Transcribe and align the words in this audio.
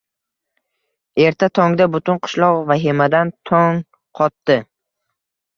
Erta 1.25 1.49
tongda 1.59 1.87
butun 1.97 2.17
qishloq 2.23 2.63
vahimadan 2.71 3.33
tong 3.51 3.79
qotdi. 4.23 4.57